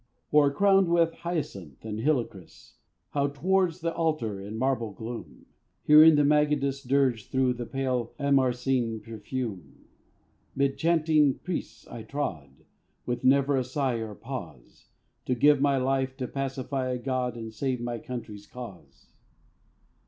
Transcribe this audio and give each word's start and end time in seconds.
Or, 0.31 0.51
crowned 0.51 0.87
with 0.89 1.13
hyacinth 1.13 1.85
and 1.85 1.99
helichrys, 1.99 2.73
How, 3.11 3.27
towards 3.27 3.81
the 3.81 3.93
altar 3.93 4.39
in 4.41 4.53
the 4.53 4.59
marble 4.59 4.93
gloom, 4.93 5.45
Hearing 5.83 6.15
the 6.15 6.23
magadis 6.25 6.81
Dirge 6.81 7.29
through 7.29 7.53
the 7.53 7.67
pale 7.67 8.11
amaracine 8.19 8.99
perfume, 9.03 9.85
'Mid 10.55 10.79
chanting 10.79 11.37
priests 11.37 11.85
I 11.87 12.01
trod, 12.01 12.65
With 13.05 13.23
never 13.23 13.55
a 13.55 13.63
sigh 13.63 13.99
or 14.01 14.15
pause, 14.15 14.87
To 15.27 15.35
give 15.35 15.61
my 15.61 15.77
life 15.77 16.17
to 16.17 16.27
pacify 16.27 16.89
a 16.89 16.97
god, 16.97 17.37
And 17.37 17.53
save 17.53 17.79
my 17.79 17.99
country's 17.99 18.47
cause. 18.47 19.11